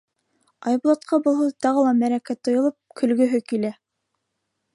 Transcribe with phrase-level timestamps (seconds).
[0.71, 3.75] Айбулатҡа был һүҙ тағы ла мәрәкә тойолоп көлгөһө килә.